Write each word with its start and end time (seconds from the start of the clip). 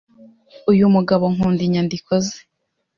Uyu 0.71 0.85
mugabo 0.95 1.23
nkunda 1.33 1.61
inyandiko 1.67 2.11
ze 2.25 2.37